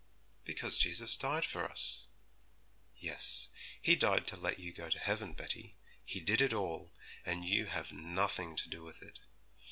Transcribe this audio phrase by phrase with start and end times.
[0.45, 2.07] 'Because Jesus died for us.'
[2.97, 6.91] 'Yes, He died to let you go to heaven, Betty; He did it all,
[7.23, 9.19] and you have nothing to do with it.